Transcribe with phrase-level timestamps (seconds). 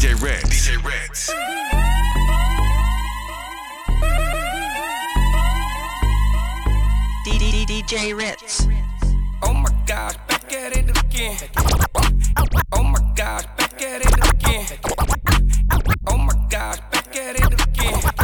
[0.00, 0.42] DJ Red.
[0.44, 1.30] DJ Ritz.
[7.66, 8.66] DJ Ritz.
[9.42, 11.36] Oh my gosh, back at it again.
[12.72, 14.66] Oh my gosh, back at it again.
[16.06, 18.19] Oh my gosh, back at it again.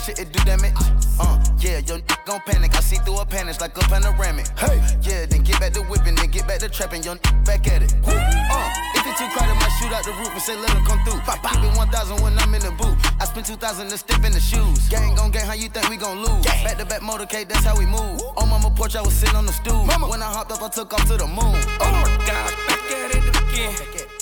[0.00, 0.74] Ice hit the glacier, it do damage,
[1.20, 1.36] uh.
[1.58, 2.74] Yeah, your gon' panic.
[2.74, 4.48] I see through a panic like a panoramic.
[4.58, 7.02] Hey, yeah, then get back to whipping, then get back to trapping.
[7.02, 7.92] Your n- back at it.
[8.06, 8.12] Woo.
[8.16, 10.84] Uh, if it too crowded, might shoot out the roof and say let let 'em
[10.86, 11.20] come through.
[11.20, 12.96] Keep it 1,000 when I'm in the booth.
[13.20, 14.88] I spent 2,000 to step in the shoes.
[14.88, 16.46] Gang gon' gang, how you think we gon' lose?
[16.46, 18.22] Back to back motorcade, that's how we move.
[18.38, 19.84] On mama porch, I was sitting on the stool.
[19.84, 21.56] When I hopped up, I took off to the moon.
[21.84, 24.20] Oh my gosh, back at it again.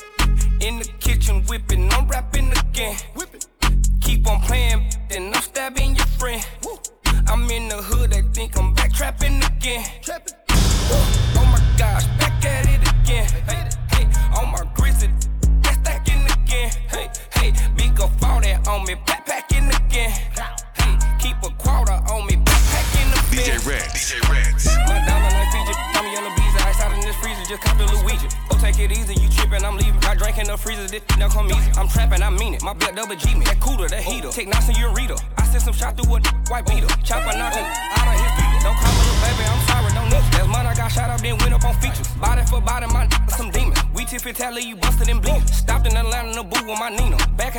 [0.60, 2.96] In the kitchen whipping, I'm rapping again.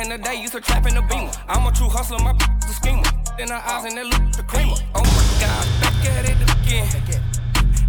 [0.00, 1.30] In the day, used to trap in the beamer.
[1.48, 2.34] I'm a true hustler, my
[2.68, 3.02] schemer.
[3.36, 4.76] Then her eyes and that look the creamer.
[4.94, 6.88] Oh my god, back at it again.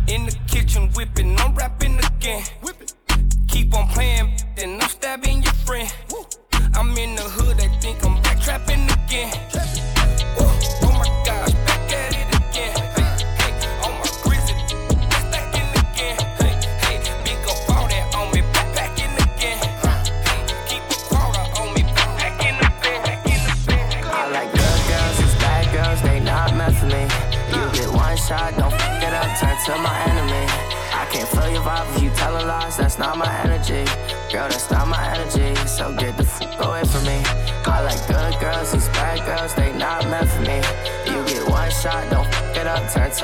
[0.08, 2.44] In the kitchen whipping, I'm rapping again.
[3.48, 4.34] Keep on playing,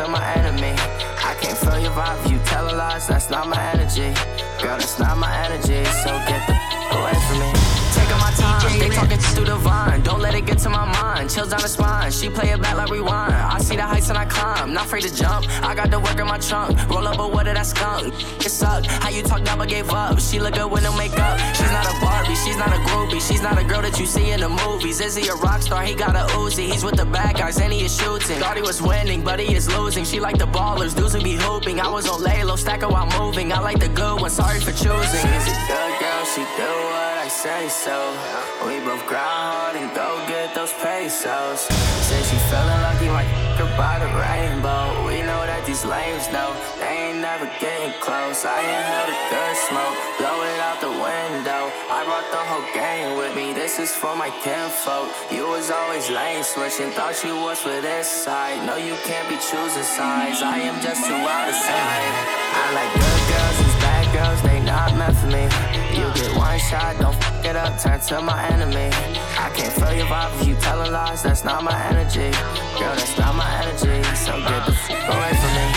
[0.05, 0.75] my enemy.
[1.25, 4.13] I can't feel your vibe you telling lies, that's not my energy.
[4.61, 5.66] Girl, that's not my energy,
[9.37, 10.01] through the vine.
[10.01, 11.29] Don't let it get to my mind.
[11.29, 12.11] Chills down the spine.
[12.11, 13.33] She play it back like rewind.
[13.33, 14.73] I see the heights and I climb.
[14.73, 15.45] Not afraid to jump.
[15.63, 16.71] I got the work in my trunk.
[16.89, 18.13] Roll up, but what did I skunk?
[18.43, 18.87] It sucked.
[18.87, 20.19] How you talk now but gave up.
[20.19, 21.37] She look good with no makeup.
[21.55, 22.35] She's not a Barbie.
[22.35, 23.21] She's not a groupie.
[23.21, 24.99] She's not a girl that you see in the movies.
[25.01, 25.83] Is he a rock star?
[25.83, 26.65] He got a Uzi.
[26.71, 28.39] He's with the bad guys and he is shooting.
[28.39, 30.03] Thought he was winning, but he is losing.
[30.03, 30.95] She like the ballers.
[30.95, 31.79] Dudes who be hooping.
[31.79, 33.53] I was on lay low, stack her while moving.
[33.53, 34.31] I like the good one.
[34.31, 35.25] Sorry for choosing.
[35.45, 36.25] She's a good girl.
[36.33, 38.46] She do what I say so.
[38.87, 41.67] Both hard and go get those pesos.
[42.07, 43.27] Said she feeling lucky, might
[43.59, 45.03] f- by the rainbow.
[45.03, 48.47] We know that these lames know they ain't never getting close.
[48.47, 51.67] I inhaled a good smoke, blow it out the window.
[51.91, 53.51] I brought the whole gang with me.
[53.51, 55.11] This is for my kinfolk.
[55.35, 58.63] You was always lane switching, thought you was for this side.
[58.63, 60.39] No, you can't be choosing sides.
[60.39, 62.13] I am just too out of sight.
[62.55, 65.76] I like good girls, these bad girls, they not meant for me.
[66.17, 68.89] Get one shot, don't fuck it up, turn to my enemy.
[69.37, 72.31] I can't feel your vibe if you telling lies, that's not my energy.
[72.79, 75.67] Girl, that's not my energy, so get the fuck away from me.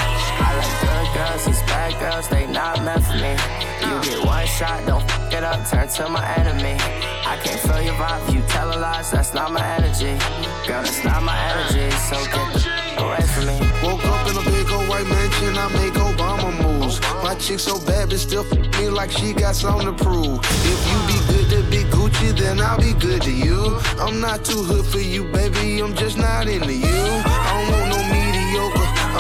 [0.41, 3.37] I like good girls, these bad girls, they not meant for me.
[3.85, 6.77] You get one shot, don't fuck it up, turn to my enemy.
[7.29, 10.17] I can't feel your vibe if you telling lies, that's not my energy.
[10.67, 13.59] Girl, that's not my energy, so get the fuck away from me.
[13.85, 16.00] Woke up in a big old white mansion, I make
[16.91, 17.01] Moves.
[17.23, 18.45] My chick so bad, but still
[18.79, 20.41] me like she got something to prove.
[20.43, 23.79] If you be good, to be Gucci, then I'll be good to you.
[23.99, 26.87] I'm not too hood for you, baby, I'm just not into you.
[26.87, 27.90] I don't want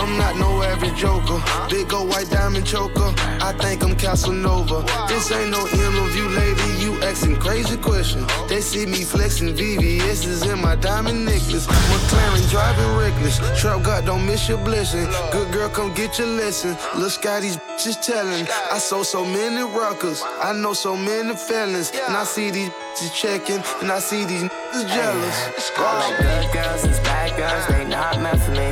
[0.00, 1.42] I'm not no average joker.
[1.68, 3.12] Big old white diamond choker,
[3.48, 4.82] I think I'm Casanova.
[5.08, 8.26] This ain't no interview, lady, you asking crazy questions.
[8.48, 11.66] They see me flexing VVS's in my diamond necklace.
[11.66, 15.06] McLaren driving reckless, trap God don't miss your blessing.
[15.32, 16.76] Good girl, come get your lesson.
[16.98, 18.46] Lil' Scotty's bitches telling.
[18.72, 23.14] I sold so many rockers, I know so many felons, and I see these bitches
[23.14, 25.72] checking, and I see these niggas jealous.
[25.76, 28.68] I like good girls, these bad girls, they not meant for me.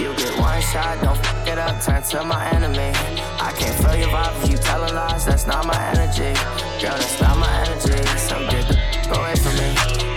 [0.00, 2.92] You get one shot, don't fuck it up, turn to my enemy.
[3.40, 6.32] I can't feel your vibe if you telling lies, that's not my energy.
[6.80, 9.70] Girl, that's not my energy, so get the f- away from me.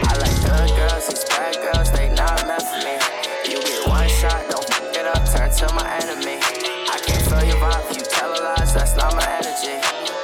[0.08, 2.96] I like good girls, these bad girls, they not meant for me.
[3.52, 6.40] You get one shot, don't fuck it up, turn to my enemy.
[6.88, 10.21] I can't feel your vibe if you telling lies, that's not my energy.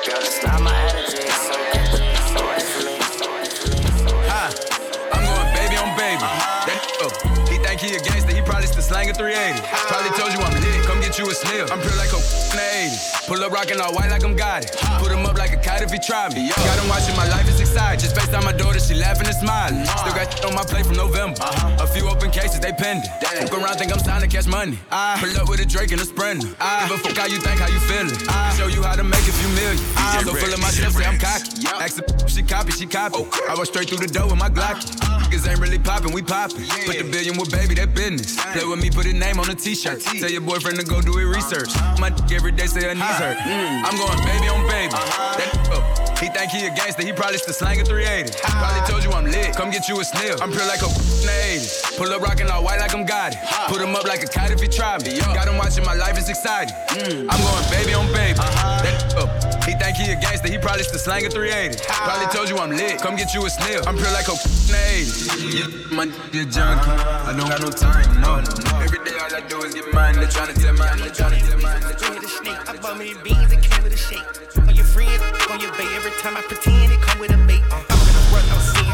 [7.97, 9.61] A gangster, he probably still slanging 380.
[9.89, 11.71] Probably told you I'm lit, come get you a sniff.
[11.71, 13.27] I'm pure like a in the 80s.
[13.27, 14.75] Pull up rockin' all white like I'm got it.
[14.99, 16.51] Put him up like a kite if he try me.
[16.51, 17.99] Got him watching my life is exciting.
[17.99, 19.85] Just based on my daughter, she laughing and smiling.
[19.85, 21.39] Still got shit on my plate from November.
[21.79, 23.09] A few open cases, they pending.
[23.39, 24.79] Look around, think I'm trying to catch money.
[24.91, 26.51] I pull up with a Drake and a Sprinter.
[26.59, 28.17] I give a fuck how you think, how you feeling.
[28.59, 29.79] Show you how to make a few million.
[29.95, 31.67] I'm so full of myself, say I'm cocky.
[31.79, 33.23] Ask her, she copy, she copy.
[33.47, 34.81] I was straight through the door with my Glock.
[35.27, 36.65] Niggas ain't really poppin', we poppin'.
[36.85, 38.39] Put the billion with baby, that business.
[38.53, 40.01] Play with me, put a name on a t-shirt.
[40.01, 41.69] Tell your boyfriend to go do it research.
[41.99, 43.37] My dick every day say her knees hurt.
[43.41, 44.93] I'm going baby on baby.
[44.93, 45.37] Uh-huh.
[45.37, 46.17] That up.
[46.17, 48.33] He think he a gangster, he probably still slanging 380.
[48.41, 50.41] Probably told you I'm lit, come get you a sniff.
[50.41, 51.97] I'm pure like a in the 80s.
[51.97, 53.39] Pull up rockin' all white like I'm got it.
[53.69, 55.19] Put him up like a kite if he try me.
[55.19, 56.73] Got him watching my life is exciting.
[56.89, 57.27] Mm.
[57.29, 58.39] I'm going baby on baby.
[58.39, 58.81] Uh-huh.
[58.81, 59.36] That up.
[59.77, 61.83] Think he a gangster, he probably still slanging 380.
[61.85, 62.33] Probably ah.
[62.33, 63.87] told you I'm lit, come get you a sniff.
[63.87, 65.91] I'm pure like a in the 80s.
[65.91, 68.37] My a junkie, I don't got no time, no.
[68.37, 68.79] No, no.
[68.81, 70.15] Every day all I do is get mine.
[70.15, 71.81] They tryna tell mine, they tryna tell mine.
[71.81, 74.25] They tryna With a snake, I bought me beans and came with a shake.
[74.67, 75.89] On your friends, on your bait.
[75.95, 77.61] Every time I pretend, it come with a bait.
[77.71, 78.86] I'm gonna run, I'm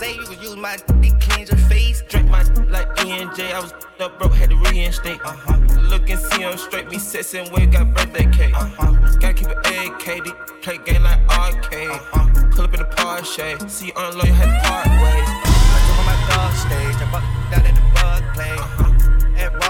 [0.00, 2.02] sensei, you can use my dick, cleanse your face.
[2.08, 5.20] Drink my like ENJ, I was up broke, had to reinstate.
[5.24, 5.56] Uh-huh.
[5.82, 8.56] Look and see him straight, me sexing with got birthday cake.
[8.56, 9.18] Uh-huh.
[9.18, 10.32] Gotta keep it AK, they
[10.62, 11.88] play game like arcade.
[11.90, 12.48] Uh-huh.
[12.52, 15.30] Pull up in the Porsche, see you had to part ways.
[15.72, 18.50] I jump on my dog stage, I buck down at the bug play.
[18.50, 18.84] Uh-huh.
[18.84, 18.89] At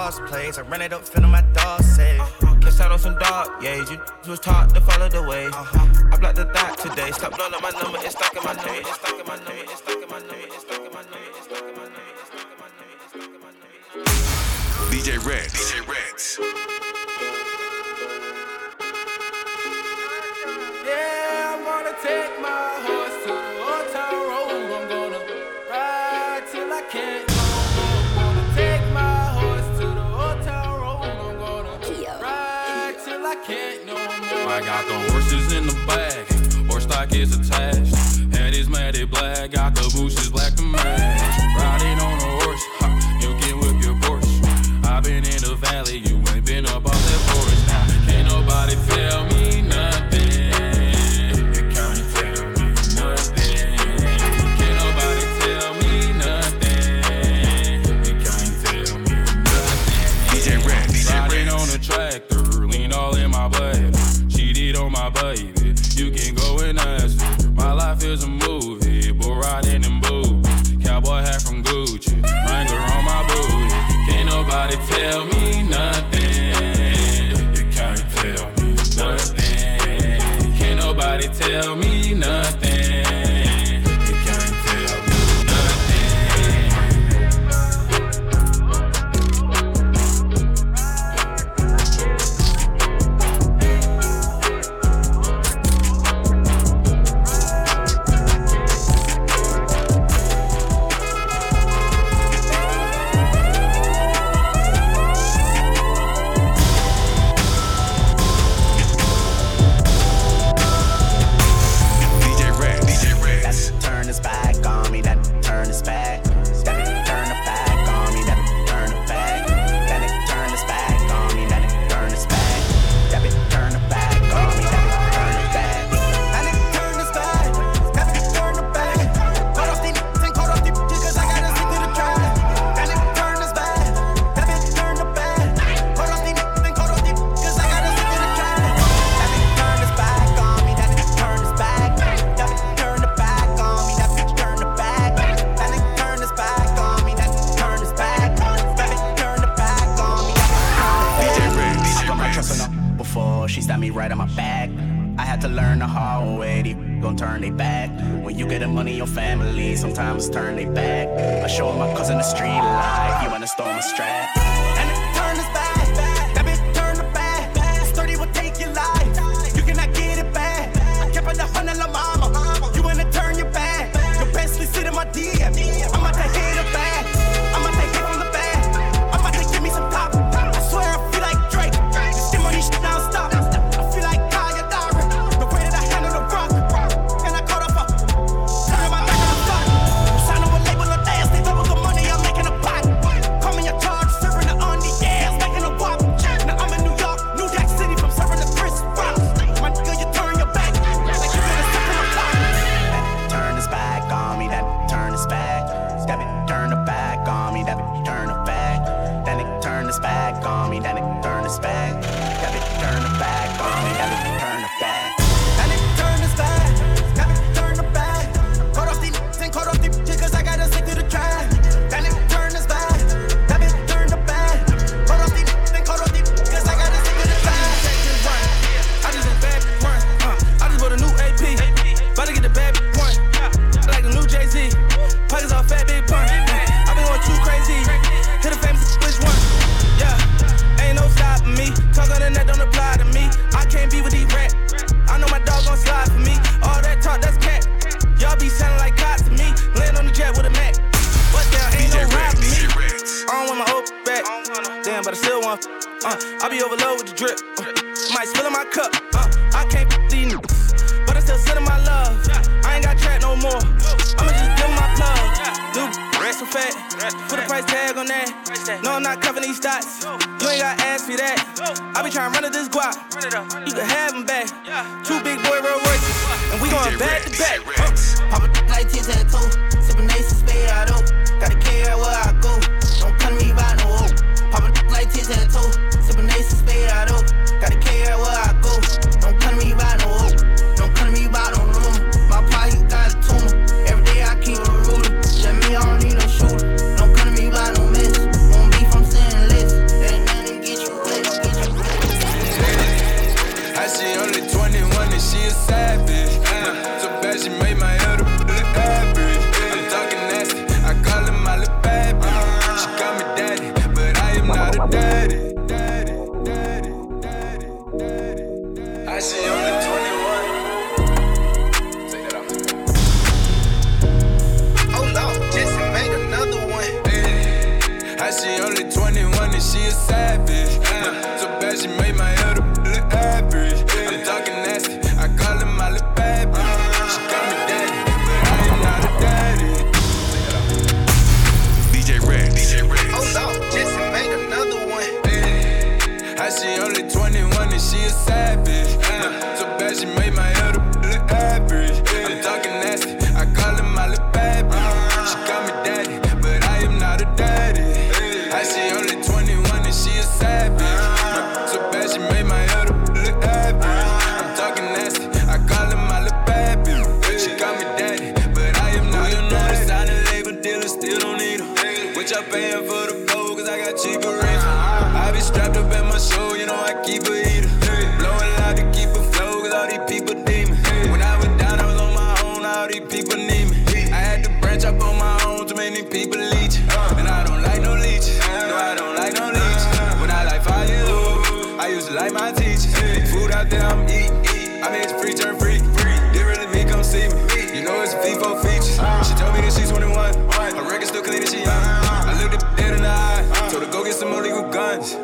[0.01, 2.21] Ross place, I run it up, feeling my dog safe.
[2.21, 2.57] Uh-huh.
[2.63, 5.45] Catch out on some dog, yeah, you was taught to follow the way.
[5.45, 6.09] Uh-huh.
[6.11, 8.81] I blocked the thought today, stop blowing up my number, it's stuck in my number,
[8.81, 11.21] it's stuck in my number, it's stuck in my number, it's stuck in my number,
[11.37, 14.09] it's stuck in my number, it's stuck in my number, it's stuck in my number.
[14.89, 15.53] DJ Ritz.
[15.53, 16.41] DJ Ritz.
[20.89, 23.00] Yeah, I'm gonna take my horse
[35.61, 37.80] in the bag, stock is attached.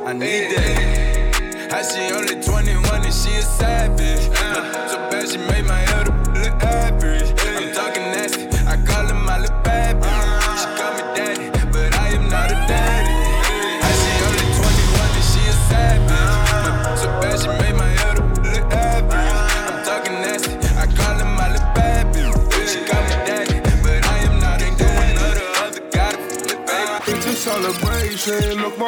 [0.06, 1.72] I need that.
[1.72, 3.75] How she only 21 and she a sad.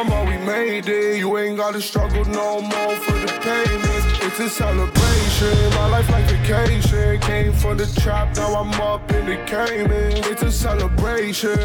[0.05, 1.19] mama, we made it.
[1.19, 4.07] You ain't gotta struggle no more for the payments.
[4.23, 7.21] It's a celebration, my life like vacation.
[7.21, 10.12] Came from the trap, now I'm up in the Cayman.
[10.31, 11.59] It's a celebration.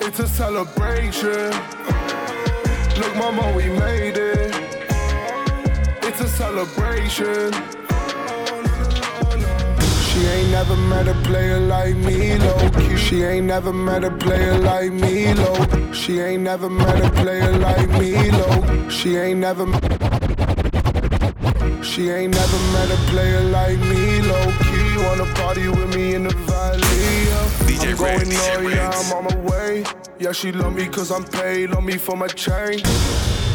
[0.00, 1.50] It's a celebration.
[3.00, 4.54] Look, mama, we made it.
[6.02, 7.85] It's a celebration.
[10.16, 12.96] She ain't never met a player like me, low.
[12.96, 15.92] She ain't never met a player like me, low.
[15.92, 18.88] She ain't never met a player like me, low.
[18.88, 19.66] She ain't never.
[21.82, 25.04] She ain't never met a player like me, low key.
[25.04, 26.80] Wanna party with me in the valley?
[26.80, 27.48] Yeah.
[27.68, 28.90] DJ I'm going Red, DJ on, yeah.
[28.94, 29.84] I'm on my way.
[30.18, 32.80] Yeah, she love me cause I'm paid, love me for my chain.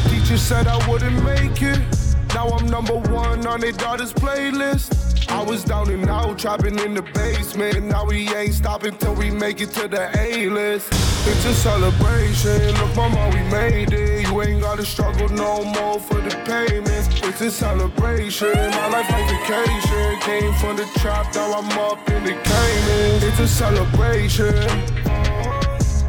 [0.08, 2.11] Teacher said I wouldn't make it.
[2.34, 5.28] Now I'm number one on their daughter's playlist.
[5.28, 7.84] I was down and out, trapping in the basement.
[7.84, 10.88] Now we ain't stopping till we make it to the A-list.
[11.24, 14.28] It's a celebration, look mama, we made it.
[14.28, 17.08] You ain't gotta struggle no more for the payments.
[17.22, 20.20] It's a celebration, my life like vacation.
[20.20, 23.22] Came from the trap, now I'm up in the Caymans.
[23.22, 24.54] It's a celebration,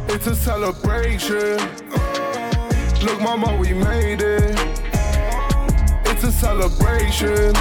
[0.08, 1.58] it's a celebration.
[3.04, 4.83] Look mama, we made it.
[6.24, 7.52] A celebration.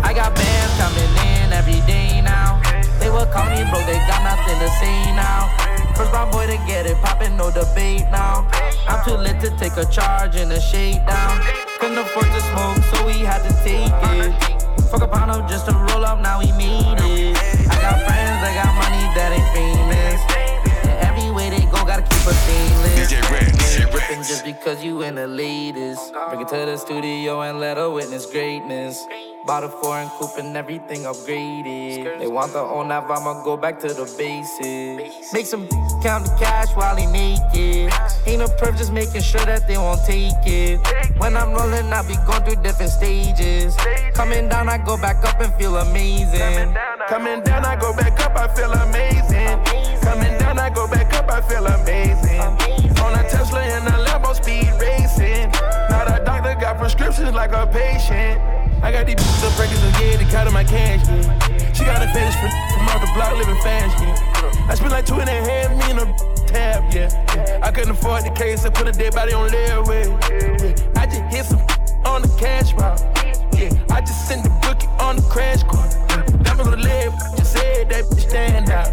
[0.00, 2.62] I got bands coming in every day now.
[2.98, 5.52] They will call me bro, they got nothing to say now.
[5.94, 8.48] First my boy to get it poppin', no debate now.
[8.88, 11.42] I'm too lit to take a charge and a shake down.
[11.78, 14.32] Couldn't afford to smoke, so we had to take it.
[14.88, 17.36] Fuck a pound of just to roll up, now we made it.
[17.68, 20.27] I got friends, I got money that ain't famous.
[22.28, 23.12] Go, gotta a stainless.
[23.12, 26.12] DJ Red, DJ Ripping just because you in the latest.
[26.28, 29.06] Bring it to the studio and let her witness greatness.
[29.46, 32.18] Bought a foreign coupe and everything upgraded.
[32.18, 35.32] They want the own app, I'ma go back to the basics.
[35.32, 35.66] Make some
[36.02, 37.92] count the cash while he naked.
[38.26, 40.80] Ain't no perf, just making sure that they won't take it.
[41.18, 43.74] When I'm rolling, I be going through different stages.
[44.12, 46.74] Coming down, I go back up and feel amazing.
[47.08, 49.64] Coming down, I go back up, I feel amazing.
[50.02, 52.27] Coming down, I go back up, I feel amazing.
[56.88, 58.40] Prescriptions like a patient.
[58.82, 61.04] I got these bitches up breakers and yeah, they counting my cash.
[61.76, 63.92] She got a fetish for from off the block living fast.
[64.00, 64.70] Yeah.
[64.70, 66.90] I spent like two and a half million a tab.
[66.94, 67.60] Yeah.
[67.62, 70.08] I couldn't afford the case, I put a dead body on layaway.
[70.32, 71.00] Yeah.
[71.02, 71.60] I just hit some
[72.06, 73.02] on the cash route.
[73.52, 73.94] Yeah.
[73.94, 75.94] I just sent the bookie on the crash course.
[76.58, 78.88] On the leg, just said that bitch stand out.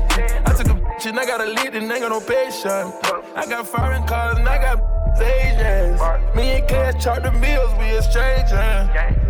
[0.46, 2.66] I took a bitch and I got a lead and ain't got no patience.
[2.66, 6.02] I got foreign cars and I got Asians.
[6.36, 8.56] Me and Cash chart the meals, we a stranger.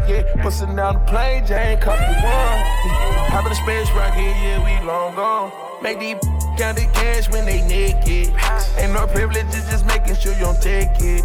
[0.07, 2.21] Yeah, bustin' down the plane, Jane, copy one.
[2.21, 5.51] Yeah, Hop in the space rocket, yeah, we long gone.
[5.81, 6.17] Make these
[6.57, 8.33] count the cash when they naked.
[8.77, 11.23] Ain't no privilege, it's just making sure you don't take it.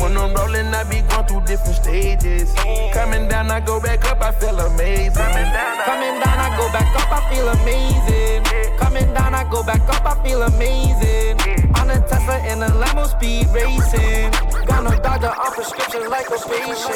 [0.00, 2.52] When I'm rolling, I be going through different stages.
[2.92, 5.14] Coming down, I go back up, I feel amazing.
[5.14, 8.44] Coming down, Coming down, I go back up, I feel amazing.
[8.76, 11.40] Coming down, I go back up, I feel amazing.
[11.78, 14.30] On a Tesla and a Lambo speed racing.
[14.66, 16.92] Got no doctor on prescription like a patient.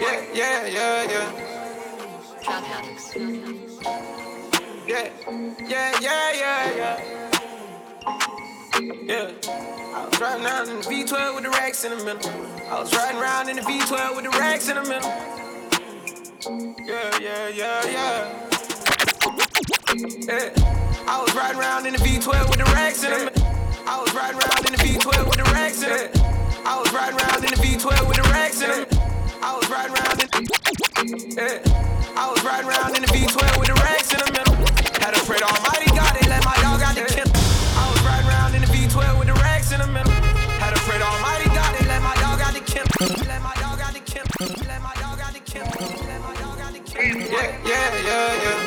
[0.00, 1.28] Yeah, yeah, yeah, yeah.
[4.86, 5.08] Yeah,
[5.66, 6.96] yeah, yeah, yeah, yeah.
[9.04, 9.30] Yeah.
[9.94, 12.30] I was riding around in the V12 with the racks in the middle.
[12.70, 15.43] I was riding around in the V12 with the racks in the middle.
[16.44, 18.48] Yeah, yeah, yeah, yeah.
[19.88, 21.06] Eh, yeah.
[21.08, 23.46] I was riding around in the V12 with the racks in the middle.
[23.88, 26.20] I was riding around in the V12 with the racks in it.
[26.66, 28.92] I was riding around in the V12 with the racks in it.
[29.40, 30.28] I was riding around in
[31.32, 32.12] yeah.
[32.12, 34.54] I was riding around in the V12 with the racks in eh, the middle.
[35.00, 35.63] Had to pray to Almighty
[48.14, 48.58] Yeah, yeah,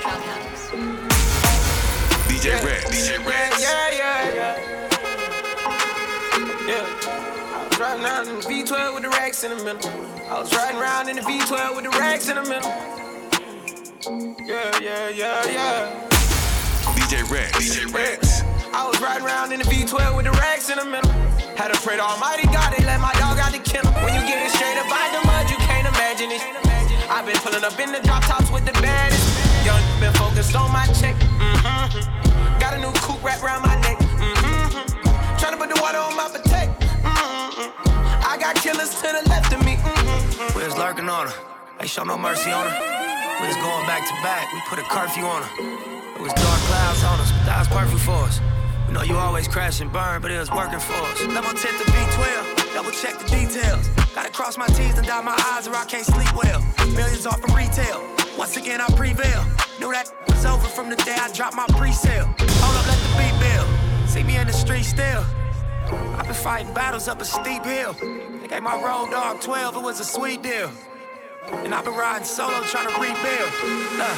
[0.00, 0.48] yeah, yeah.
[2.24, 3.60] DJ Red, DJ Ritz.
[3.60, 4.56] Yeah, yeah, yeah.
[6.66, 6.86] Yeah.
[7.52, 9.90] I was riding around in the V12 with the racks in the middle.
[10.30, 12.72] I was riding around in the V12 with the racks in the middle.
[14.48, 16.08] Yeah, yeah, yeah, yeah.
[16.96, 18.40] DJ Red, DJ Ritz.
[18.72, 21.12] I was riding around in the V12 with the racks in the middle.
[21.60, 23.92] Had to pray to Almighty God and let my dog out the kennel.
[24.00, 26.69] When you get it straight up by the mud, you can't imagine it.
[27.10, 29.26] I've been pulling up in the drop tops with the baddest.
[29.66, 31.16] Young been focused on my check.
[31.42, 32.06] Mm-hmm.
[32.60, 33.98] Got a new coupe wrapped around my neck.
[33.98, 35.36] Mm-hmm.
[35.36, 36.70] Trying to put the water on my potato.
[37.02, 38.30] Mm-hmm.
[38.30, 39.74] I got killers to the left of me.
[39.74, 40.56] Mm-hmm.
[40.56, 41.34] We was lurking on her.
[41.80, 42.76] Ain't show no mercy on her.
[43.42, 44.46] We was going back to back.
[44.54, 45.52] We put a curfew on her.
[46.14, 48.40] It was dark clouds on us, that was perfect for us.
[48.86, 51.24] We know you always crash and burn, but it was working for us.
[51.26, 53.88] Level 10 to B12, double check the details.
[54.14, 56.60] Gotta cross my T's and dot my I's or I can't sleep well.
[56.94, 58.02] Millions off from retail.
[58.36, 59.44] Once again, I prevail.
[59.78, 62.26] Knew that was over from the day I dropped my pre-sale.
[62.38, 64.08] Hold up, let the beat build.
[64.08, 65.24] See me in the street still.
[66.16, 67.94] I've been fighting battles up a steep hill.
[68.40, 70.70] They gave my road dog 12, it was a sweet deal.
[71.64, 73.50] And I've been riding solo trying to rebuild.
[73.98, 74.16] Uh,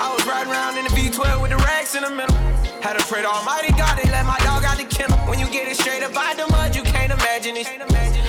[0.00, 2.36] I was riding around in the V12 with the racks in the middle.
[2.80, 5.18] Had to pray to Almighty God, they let my dog out the kennel.
[5.26, 7.66] When you get it straight up out the mud, you can't imagine it.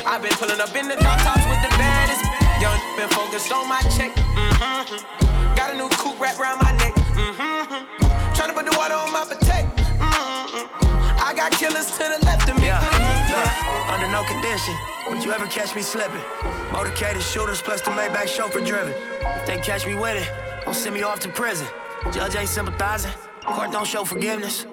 [0.06, 2.26] I've been pulling up in the drop tops with the baddest.
[2.58, 4.10] Young been focused on my check.
[4.18, 5.56] Mm-hmm.
[5.56, 6.96] Got a new coupe wrapped around my neck.
[7.14, 8.34] Mm-hmm.
[8.34, 9.70] Trying to put the water on my potato.
[10.02, 11.22] Mm-hmm.
[11.22, 12.68] I got killers to the left of me.
[12.74, 12.82] Yeah.
[13.30, 14.74] Look, under no condition
[15.10, 16.26] would you ever catch me slipping.
[16.74, 18.94] Motorcaded shooters plus the Maybach chauffeur driven.
[19.22, 20.28] If they catch me with it,
[20.66, 21.68] don't send me off to prison.
[22.12, 23.12] Judge ain't sympathizing.
[23.46, 24.66] Court don't show forgiveness.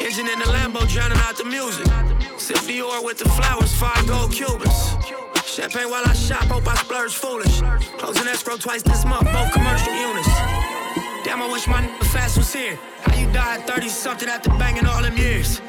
[0.00, 1.86] Engine in the Lambo drowning out the music.
[2.38, 4.96] Sip Dior with the flowers, five gold Cubans.
[5.44, 7.60] Champagne while I shop, hope I splurge foolish.
[7.98, 10.28] Closing escrow twice this month, both commercial units.
[11.24, 12.78] Damn, I wish my nigga fast was here.
[13.02, 15.60] How you died 30 something after banging all them years?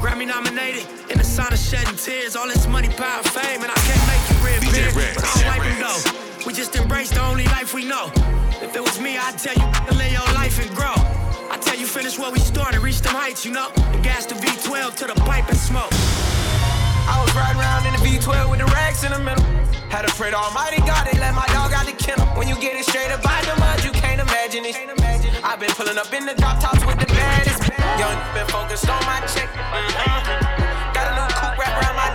[0.00, 2.36] Grammy nominated, in the sign of shedding tears.
[2.36, 5.14] All this money, power, fame, and I can't make you reappear.
[5.14, 6.44] But I don't like them though.
[6.46, 8.12] We just embrace the only life we know.
[8.62, 10.94] If it was me, I'd tell you to live your life and grow.
[11.60, 13.70] Tell you finish where we started, reach them heights, you know.
[13.76, 15.90] And gas the V12 to the pipe and smoke.
[17.08, 19.44] I was riding around in the V12 with the racks in the middle.
[19.88, 22.26] Had to pray to Almighty God, they let my dog out the kennel.
[22.36, 24.76] When you get it straight up out the mud, you can't imagine it.
[25.42, 27.64] I've been pulling up in the drop tops with the baddest.
[27.96, 29.48] Young been focused on my check.
[29.48, 30.92] Mm-hmm.
[30.92, 32.07] Got a new coupe wrapped around my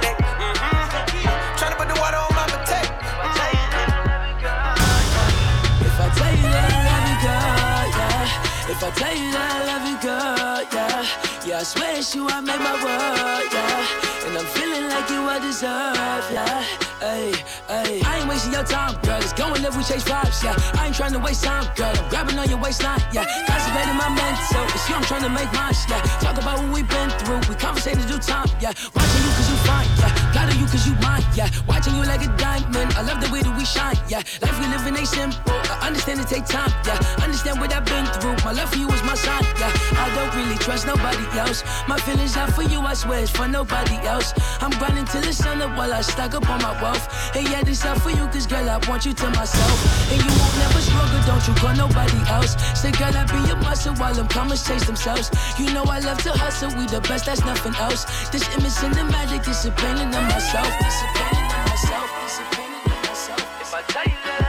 [8.74, 11.06] If I tell you that I love you, girl, yeah.
[11.46, 14.26] Yeah, I swear it's you, I made my world, yeah.
[14.26, 16.66] And I'm feeling like you I deserve, yeah.
[17.06, 17.38] Ay,
[17.70, 18.02] ay.
[18.02, 19.22] I ain't wasting your time, girl.
[19.22, 20.58] Let's go and live, we chase vibes, yeah.
[20.74, 21.94] I ain't trying to waste time, girl.
[21.94, 23.30] I'm grabbing on your waistline, yeah.
[23.46, 24.66] Concentrating my mental.
[24.74, 26.02] It's you I'm trying to make mine, yeah.
[26.18, 27.46] Talk about what we've been through.
[27.46, 28.74] We conversated do time, yeah.
[28.74, 30.23] Watching you cause you fine, yeah.
[30.34, 31.48] Proud of you cause you mine, yeah.
[31.68, 32.92] Watching you like a diamond.
[32.98, 34.26] I love the way that we shine, yeah.
[34.42, 35.54] Life we live in ain't simple.
[35.70, 36.98] I understand it take time, yeah.
[37.22, 38.36] Understand what I've been through.
[38.44, 39.70] My love for you is my sign, yeah.
[39.94, 41.64] I don't really trust nobody else.
[41.88, 44.34] My feelings out for you, I swear it's for nobody else.
[44.60, 47.06] I'm grinding till the sun up while I stack up on my wealth.
[47.36, 49.78] And yeah, this out for you, cause girl, I want you to myself.
[50.10, 52.58] And you won't never struggle, don't you call nobody else.
[52.74, 55.30] Say, girl, I be your muscle while them commas chase themselves.
[55.60, 58.06] You know I love to hustle, we the best, that's nothing else.
[58.30, 60.72] This image and the magic, is a pain in myself.
[60.80, 63.62] Disappointing in myself, disappointing in myself.
[63.62, 64.43] If I tell you that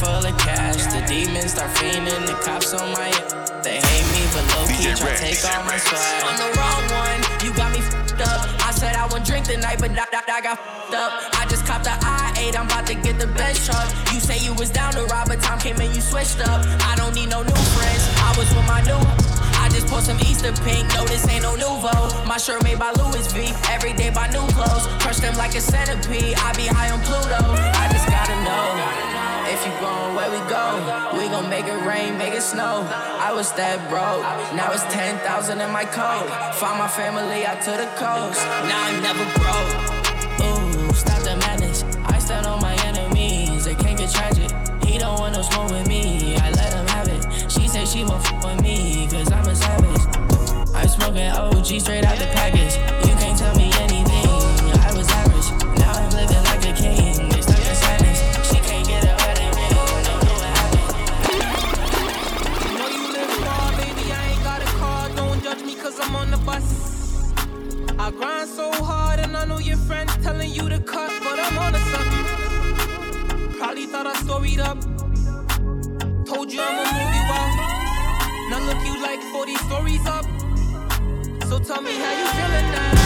[0.00, 0.80] full of cash.
[0.88, 2.24] The demons start fiending.
[2.24, 3.12] The cops on my.
[3.60, 6.00] They hate me, but low key try to take all my swag.
[6.24, 7.20] I'm the wrong one.
[7.44, 8.48] You got me fed up.
[8.64, 11.10] I said I wouldn't drink tonight, but I, I, I got fed up.
[11.36, 12.56] I just copped the I8.
[12.56, 13.86] I'm about to get the best truck.
[14.12, 16.64] You say you was down to rob, but time came and you switched up.
[16.88, 18.02] I don't need no new friends.
[18.24, 19.00] I was with my new.
[19.62, 20.88] I just pour some Easter pink.
[20.96, 22.24] No, this ain't no nouveau.
[22.24, 23.52] My shirt made by Louis V.
[23.68, 24.88] Every day by new clothes.
[25.04, 26.40] Crush them like a centipede.
[26.40, 27.40] I be high on Pluto.
[27.76, 29.29] I just gotta know.
[29.52, 32.86] If you going where we go, we gon' make it rain, make it snow.
[32.88, 34.22] I was that broke,
[34.54, 36.30] now it's 10,000 in my coat.
[36.54, 38.38] Found my family out to the coast,
[38.70, 39.70] now I'm never broke.
[40.46, 41.82] Ooh, stop the madness.
[42.06, 44.50] I stand on my enemies, they can't get tragic.
[44.84, 47.50] He don't want no smoke with me, I let him have it.
[47.50, 50.74] She said she won't fuck with me, cause I'm a savage.
[50.76, 52.89] I'm smoking OG straight out the package.
[68.20, 71.72] Grind so hard and I know your friends telling you to cut, but I'm on
[71.72, 73.58] to something.
[73.58, 74.78] Probably thought I storied up.
[76.26, 77.52] Told you I'm a movie out.
[78.50, 80.26] Now look you like 40 stories up.
[81.48, 82.99] So tell me how you feeling now.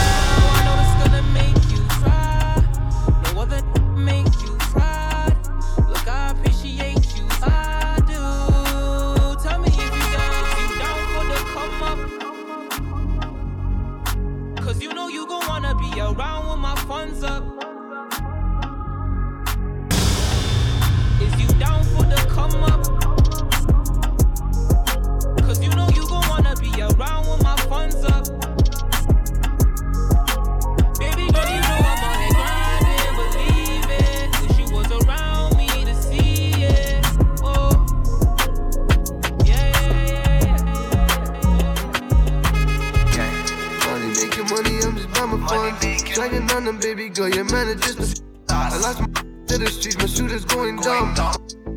[47.54, 48.24] Man is just.
[48.50, 49.06] I lost my
[49.46, 51.14] to the streets, my shooters going dumb.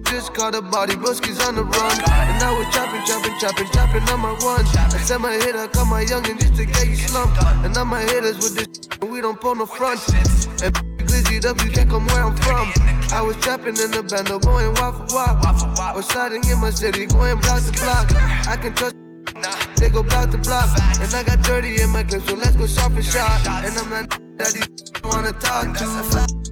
[0.10, 1.96] Just caught a body, broskies on the run.
[2.10, 4.66] And now we're chopping, chopping, chopping, chopping on my one.
[4.66, 7.38] I said my hitter, call my youngin' just to get you slumped.
[7.64, 10.02] And now my hitters with this, and we don't pull no front.
[10.64, 10.74] And
[11.06, 12.72] glizzied up, you can't come where I'm from.
[13.12, 15.96] I was trapping in the bando, going waffle wop.
[15.96, 18.08] Or sliding in my city, going block to block.
[18.48, 18.96] I can trust.
[19.76, 22.66] They go block to block, and I got dirty in my clip, so let's go
[22.66, 23.46] shot for shot.
[23.46, 25.86] And I'm not that these wanna talk to.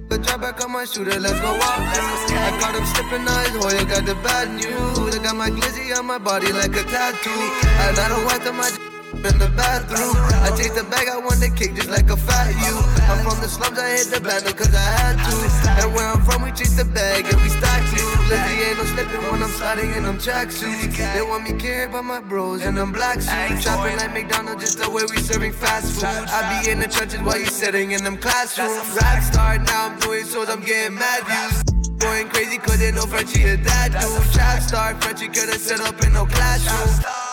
[0.08, 2.36] The drop back on my shooter, let's go walk through.
[2.38, 5.14] I caught him slipping on his Hoya, got the bad news.
[5.14, 7.30] I got my glizzy on my body like a tattoo.
[7.30, 8.95] And I don't wipe them, I just
[9.26, 10.14] in the bathroom.
[10.46, 12.74] I take the bag, I want the cake just like a fat you.
[13.10, 15.34] I'm from the slums, I hit the bando cause I had to.
[15.82, 18.06] And where I'm from, we chase the bag and we stack you.
[18.30, 20.96] Lizzie ain't no slipping when I'm sliding in them tracksuits.
[21.14, 23.64] They want me carried by my bros in them black suits.
[23.64, 26.06] Chopping like McDonald's just the way we serving fast food.
[26.06, 28.78] I be in the trenches while you sitting in them classrooms.
[28.94, 31.62] Rap star, now I'm doing shows, I'm getting mad views.
[31.98, 34.32] Going crazy they know Frenchie a dad dude.
[34.32, 37.25] Trap star, Frenchie could've set up in no classroom.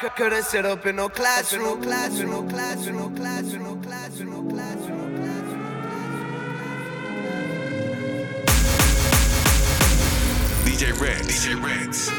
[0.00, 5.10] Could've set up in no classroom, no classroom, classroom, classroom, classroom, classroom,
[10.64, 11.46] DJ Ritz.
[11.46, 12.10] DJ Ritz.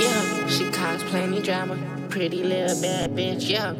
[0.00, 1.78] Yeah, she cause plenty drama.
[2.10, 3.72] Pretty little bad bitch, yeah.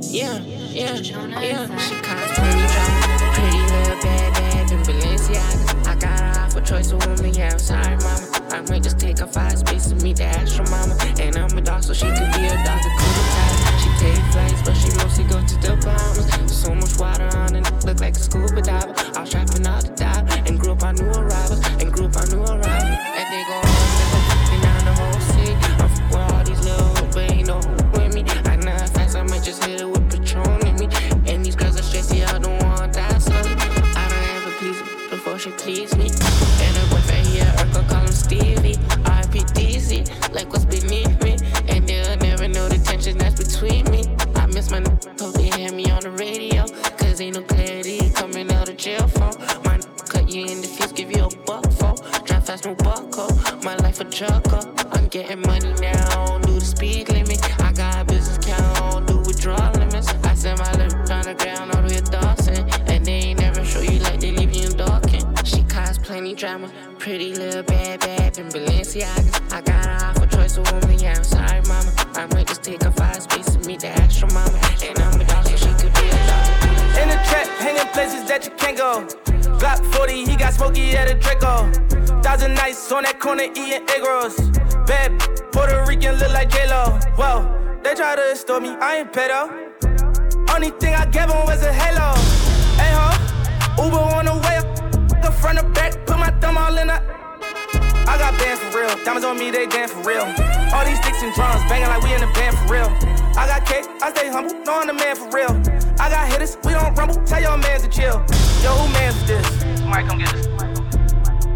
[0.00, 1.76] Yeah, yeah, yeah.
[1.78, 3.34] She cause plenty drama.
[3.34, 5.86] Pretty little bad bad in Balenciaga.
[5.88, 6.23] I got
[6.56, 8.26] a choice of woman, yeah, I'm sorry, mama.
[8.50, 10.94] I might just take a five space to meet the astro mama.
[11.18, 13.78] And I'm a dog, so she could be a dog, a cool type.
[13.80, 14.73] She take flights, but
[98.34, 99.04] I band for real.
[99.04, 100.24] Diamonds on me, they dance for real.
[100.72, 102.88] All these sticks and drums banging like we in the band for real.
[103.36, 105.50] I got cake, I stay humble, know I'm the man for real.
[106.00, 108.24] I got hitters, we don't rumble, tell your man to chill.
[108.62, 109.46] Yo, who man's this?
[109.84, 110.46] Mike, come get this.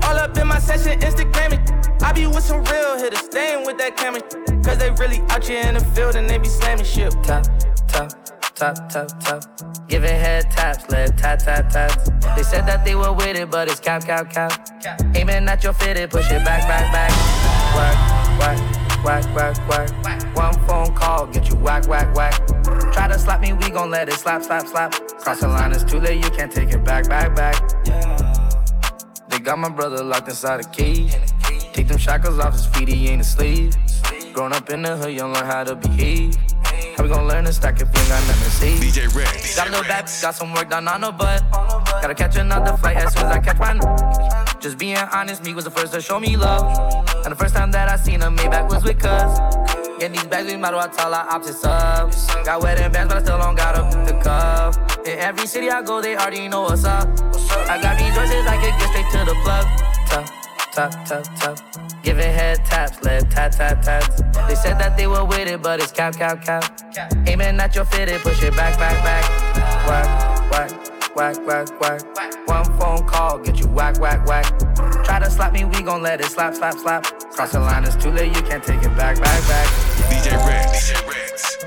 [0.05, 2.03] All up in my session, Instagramming.
[2.03, 4.23] I be with some real hitters, staying with that camera.
[4.63, 7.13] Cause they really out here in the field and they be slamming shit.
[7.25, 7.45] Top,
[7.89, 8.11] top,
[8.59, 9.89] top, top, top.
[9.89, 12.11] Giving head taps, lip tap, tap, taps.
[12.37, 14.53] They said that they were with it, but it's cap, cap, cap.
[15.15, 17.11] Aiming at your fitted, push it back, back, back.
[17.77, 20.37] Whack, whack, whack, whack, whack.
[20.37, 22.35] One phone call, get you whack, whack, whack.
[22.93, 24.93] Try to slap me, we gon' let it slap, slap, slap.
[25.21, 27.57] Cross the line, it's too late, you can't take it back, back, back.
[29.29, 31.15] They got my brother locked inside a cage.
[31.73, 33.77] Take them shackles off his feet, he ain't a slave.
[34.39, 36.37] Grown up in the hood, you learn how to behave.
[36.97, 38.73] How we gon' learn to stack if we ain't got nothing to say?
[38.77, 39.57] DJ Ritz.
[39.57, 41.43] Got a little back, got some work done on the butt.
[41.51, 43.75] Gotta catch another flight as soon as I catch my.
[44.61, 46.65] Just being honest, me was the first to show me love.
[47.25, 49.99] And the first time that I seen a Maybach was with cuz.
[49.99, 52.13] Getting these bags, we might as well our opposites up.
[52.45, 54.79] Got wedding bands, but I still don't got up the cuff.
[55.05, 57.09] In every city I go, they already know what's up.
[57.67, 59.67] I got these choices, I could get straight to the plug.
[60.07, 61.59] Tuh, tap, tap, tap.
[62.03, 64.23] Giving head taps, lip tap, tap, taps.
[64.49, 66.65] They said that they were with it, but it's cap, cap, cap.
[67.27, 69.25] Aiming at your fitted, push it back, back, back.
[69.87, 70.71] Whack, whack,
[71.17, 72.49] whack, whack, whack.
[72.49, 74.47] One phone call, get you whack, whack, whack.
[75.05, 77.05] Try to slap me, we gon' let it slap, slap, slap.
[77.33, 79.67] Cross the line, it's too late, you can't take it back, back, back.
[80.09, 81.59] DJ Red, DJ Ritz.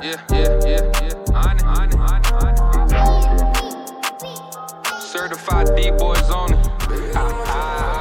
[0.00, 0.84] Yeah, yeah, yeah.
[5.00, 7.93] Certified D boys on it.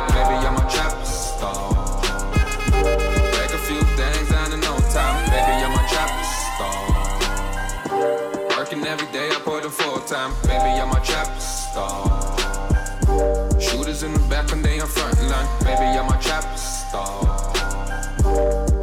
[16.93, 17.25] Star.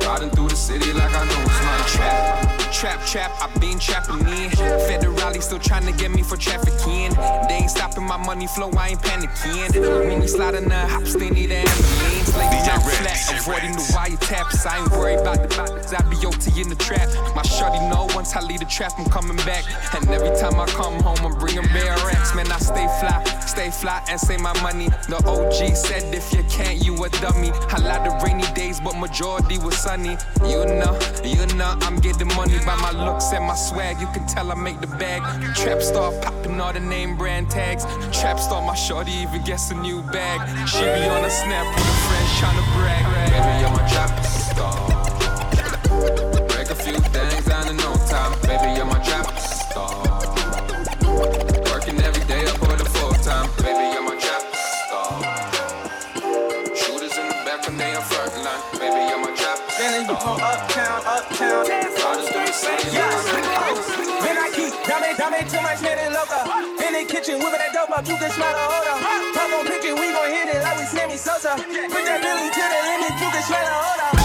[0.06, 2.50] Riding through the city like I know it's my trap.
[2.72, 4.50] Trap, trap, I been trapping in.
[4.88, 7.12] Federale still trying to get me for trafficking.
[7.46, 10.08] They ain't stopping my money flow, I ain't panicking.
[10.08, 12.30] When we slide in the hops, they need an ambulance.
[12.30, 14.66] DJ down flat, avoiding the wiretaps.
[14.66, 17.08] I ain't worried about the bottles, I be OT in the trap.
[17.36, 19.64] My shorty know once I leave the trap, I'm coming back.
[19.94, 22.34] And every time I come home, I'm bringing bare racks.
[22.34, 24.88] Man, I stay fly, stay fly and save my money.
[25.08, 27.50] The OG said if you can't, you a dummy.
[27.74, 30.16] I lied the rainy days, but majority was sunny.
[30.46, 34.00] You know, you know, I'm getting money by my looks and my swag.
[34.00, 35.22] You can tell I make the bag.
[35.56, 37.84] Trap star popping all the name brand tags.
[38.16, 40.38] Trap star, my shorty even gets a new bag.
[40.68, 43.04] She be on a snap with her friends trying to brag.
[43.32, 44.89] Baby, I'm a trap star.
[61.40, 62.92] Do the same.
[64.20, 66.44] Then I keep dame too much net and loca.
[66.84, 68.96] In the kitchen, whipping that dope up, you can smell the odor.
[69.32, 71.56] Pop on picture, we gon' hit it like we Sammy Sosa.
[71.56, 74.19] Put that Billy to the limit, you can smell the odor.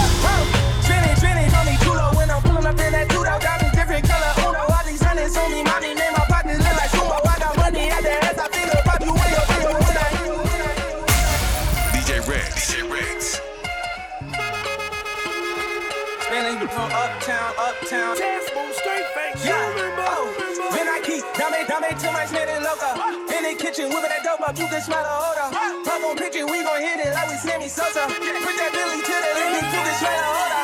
[21.94, 22.98] Too much net and loca.
[23.30, 25.48] In the kitchen, whipping that dope up, you can smell the odor.
[25.86, 28.06] Pop on picture, we gon' hit it like we Sammy Sosa.
[28.10, 30.55] Put that Billy to the limit, you can smell the odor.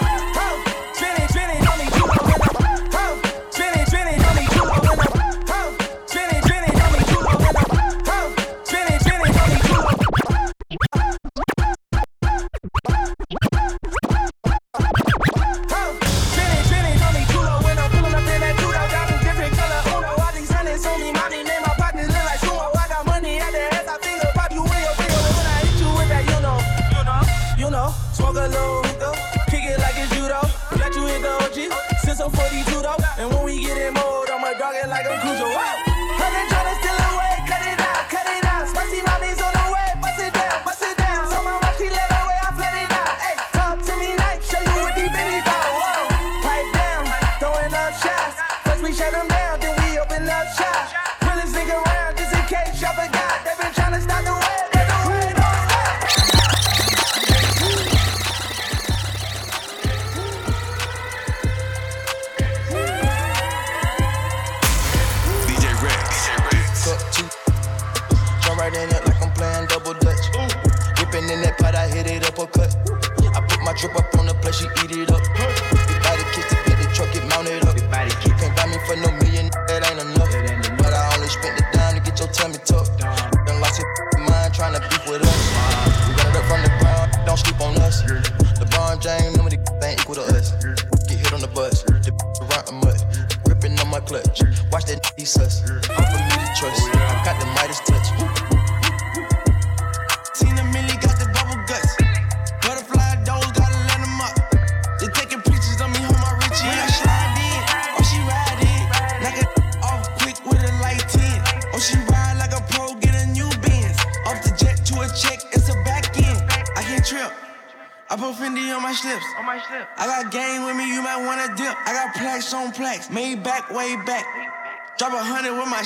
[91.55, 92.99] Bus, the the mud.
[93.45, 94.41] Gripping on my clutch.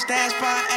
[0.06, 0.75] Stash spot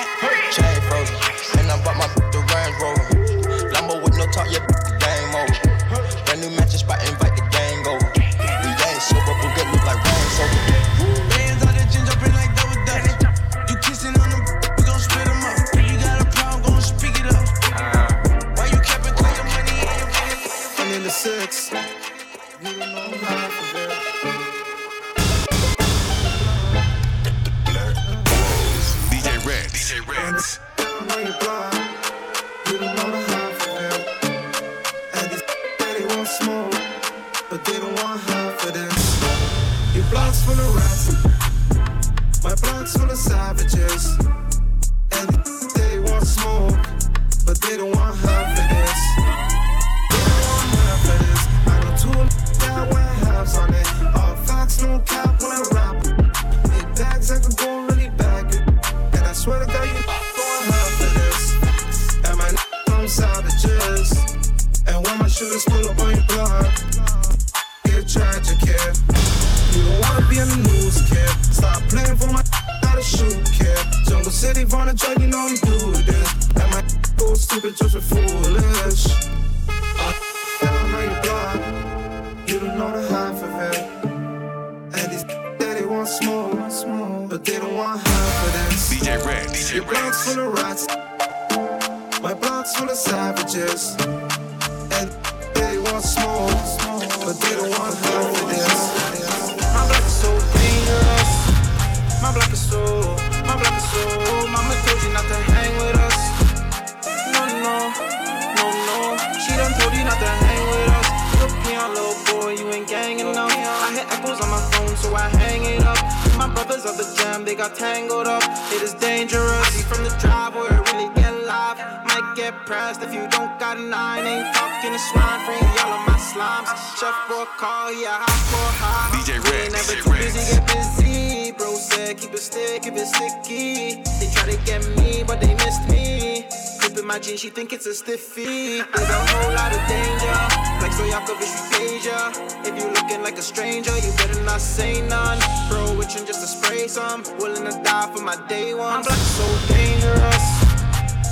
[132.39, 134.01] it stick, keep it sticky.
[134.19, 136.47] They try to get me, but they missed me.
[136.79, 138.79] Clipping my jeans, she think it's a stiffy.
[138.79, 140.39] There's a whole lot of danger.
[140.79, 142.31] Like so Yakovich, we ya.
[142.63, 145.39] If you looking like a stranger, you better not say none.
[145.69, 147.23] Bro, itching just to spray some.
[147.39, 148.87] Willing to die for my day one.
[148.87, 150.45] My block is so dangerous.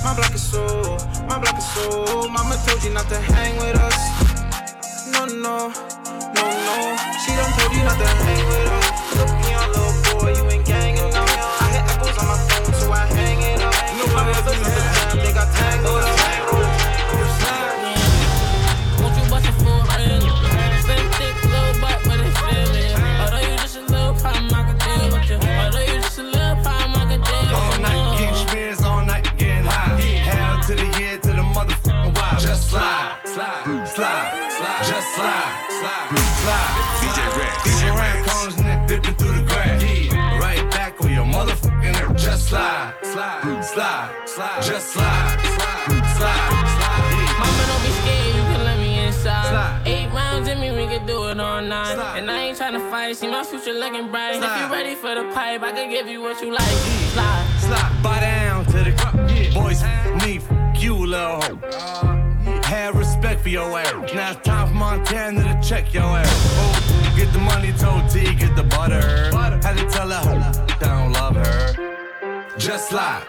[0.04, 0.64] My block is so,
[1.28, 2.28] my block is so.
[2.28, 4.00] Mama told you not to hang with us.
[5.14, 5.72] No, no,
[6.36, 6.76] no, no.
[7.24, 8.87] She done told you not to hang with us.
[42.48, 47.04] Slide, slide, slide, slide, just slide, slide, slide, slide.
[47.12, 47.40] Yeah.
[47.40, 49.50] Mama, don't be scared, you can let me inside.
[49.50, 49.82] Slide.
[49.86, 51.96] Eight rounds in me, we can do it all night.
[51.96, 52.20] Slide.
[52.20, 54.36] And I ain't tryna fight, see my future looking bright.
[54.36, 54.66] If Slide.
[54.68, 56.78] you ready for the pipe, I can give you what you like.
[57.14, 57.46] Slide.
[57.60, 59.84] Slide, bow down to the boys.
[60.24, 61.60] Me, f- you, little hoe.
[61.64, 64.14] Uh, Have respect for your ass.
[64.14, 66.56] Now it's time for Montana to check your ass.
[66.60, 69.02] Oh, get the money, told T, get the butter.
[69.64, 71.87] Had to tell her, I don't love her.
[72.58, 73.24] Just slide,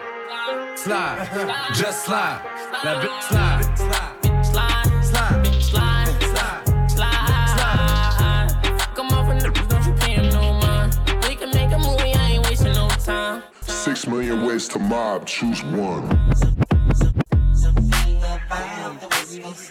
[0.75, 1.29] slide,
[1.75, 2.41] just slide.
[2.83, 5.63] That bitch slide, slide, Slide.
[5.63, 6.91] slide, Slide.
[6.91, 6.91] slide.
[6.91, 8.89] Slide.
[8.95, 10.99] Come on from the don't you pay him no mind.
[11.29, 13.43] We can make a movie, I ain't wasting no time.
[13.61, 16.09] Six million ways to mob, choose one.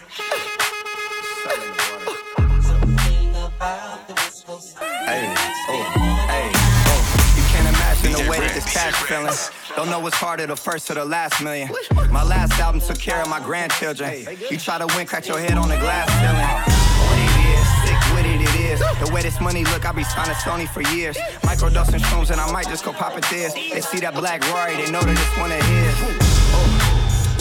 [0.10, 0.17] Hey,
[9.06, 9.34] feeling.
[9.76, 11.70] Don't know what's harder, the first or the last million.
[12.12, 14.26] My last album took care of my grandchildren.
[14.50, 16.78] You try to win, crack your head on the glass ceiling.
[17.08, 18.80] What it is, sick with it, it is.
[19.06, 21.18] The way this money look, I be signing Sony for years.
[21.42, 23.54] Microdosing shrooms and I might just go pop it this.
[23.54, 26.37] They see that black Rory, they know that it's one of his.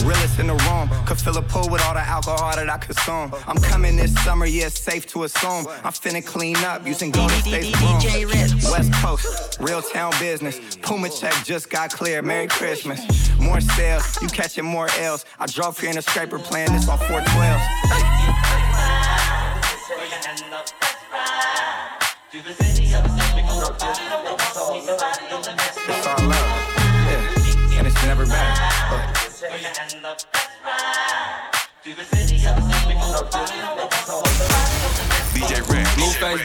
[0.05, 3.33] Realest in the room, could fill a pool with all the alcohol that I consume.
[3.47, 5.67] I'm coming this summer, yeah, it's safe to assume.
[5.83, 7.99] I'm finna clean up using Golden State broom.
[8.71, 10.77] West Coast, real town business.
[10.77, 12.25] Puma check just got cleared.
[12.25, 12.99] Merry Christmas.
[13.39, 15.25] More sales, you catching more L's.
[15.39, 17.97] I drove here in a scraper playing this on 412s.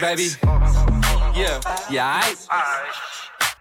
[0.03, 0.29] Baby.
[1.33, 2.35] Yeah, yeah, I.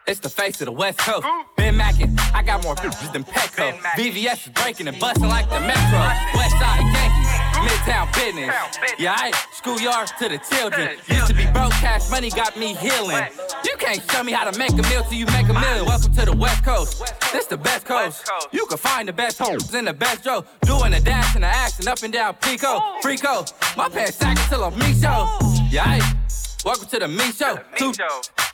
[0.08, 1.28] It's the face of the West Coast.
[1.56, 3.78] Ben Mackin, I got more bitches than Petco.
[3.96, 6.00] BVS is breaking and busting like the Metro.
[6.34, 7.30] West Side Yankees,
[7.62, 8.56] Midtown business.
[8.98, 10.98] Yeah, I schoolyard to the children.
[11.08, 13.24] Used to be broke, cash money got me healing.
[13.64, 15.86] You can't show me how to make a meal till you make a meal.
[15.86, 17.04] Welcome to the West Coast.
[17.32, 18.28] This the best coast.
[18.52, 20.44] You can find the best hoes in the best Joe.
[20.64, 22.80] Doing the dash and the action up and down Pico.
[23.04, 23.46] Frico.
[23.78, 25.30] My pants sagging till I'm me show.
[25.70, 26.21] Yeah, aight.
[26.64, 27.58] Welcome to the me show.
[27.76, 27.92] Two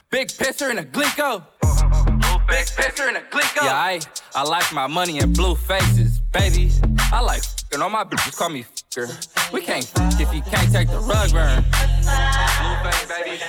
[0.10, 1.44] big pisser and a glico.
[2.48, 3.66] Big pisser and a glico.
[3.66, 4.00] Yeah, I,
[4.34, 6.72] I like my money in blue faces, baby.
[7.12, 9.10] I like f***ing all my bitches call me f***er.
[9.52, 11.66] We can't f- if you can't take the rug burn.
[12.62, 13.42] Blue face, baby.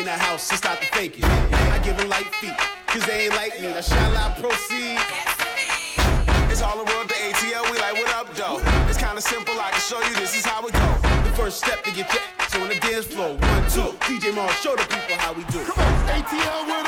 [0.00, 1.24] In the house, so stop the faking.
[1.24, 3.68] I give them light feet, cause they ain't like me.
[3.68, 4.96] Now shall I proceed?
[6.50, 7.68] It's all the world to ATL.
[7.70, 8.64] We like, what up, though?
[8.88, 9.54] It's kinda simple.
[9.60, 10.88] I can show you this is how it go.
[11.28, 13.36] The first step to get your ass on the dance floor.
[13.36, 13.92] One, two.
[14.08, 15.60] DJ Mars, show the people how we do.
[15.68, 16.08] Come on.
[16.16, 16.79] ATL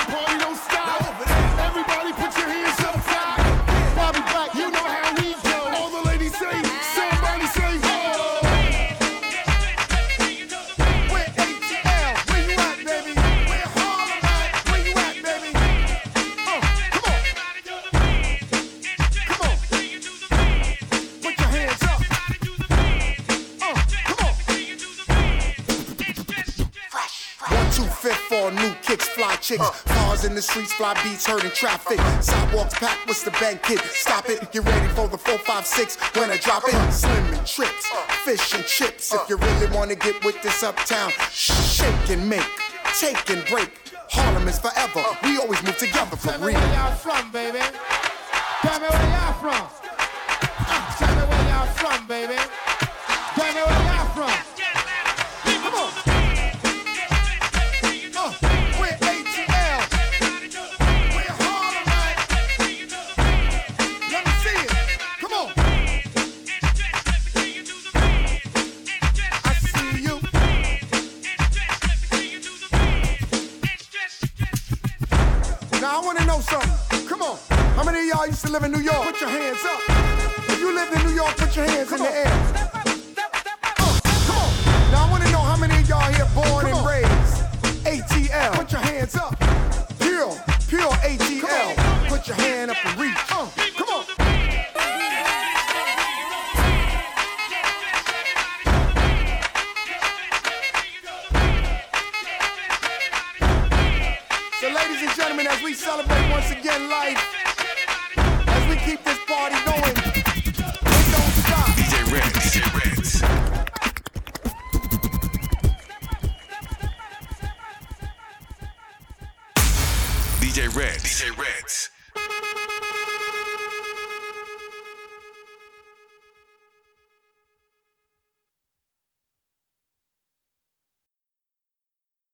[29.53, 29.82] chicks.
[29.84, 31.98] Cars in the streets, fly beats, hurting traffic.
[32.22, 33.80] Sidewalks packed, what's the bank kid?
[33.80, 35.96] Stop it, get ready for the four, five, six.
[36.16, 37.86] When I drop it, slim and trips,
[38.24, 39.12] fish and chips.
[39.12, 42.48] If you really wanna get with this uptown, shake and make,
[42.98, 43.70] take and break.
[44.09, 45.03] Harlem is forever.
[45.22, 46.38] We always move together for real.
[46.38, 47.61] Tell me Where y'all from, baby?
[48.61, 49.66] Tell me where y'all from.
[50.64, 52.41] Uh, Tell me where y'all from, baby.